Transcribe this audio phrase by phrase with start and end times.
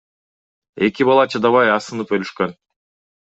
[0.87, 2.57] Эки бала чыдабай асынып өлүшкөн.